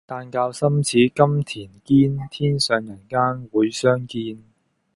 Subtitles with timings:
[0.07, 4.43] 但教心似金鈿堅，天上人間會相見。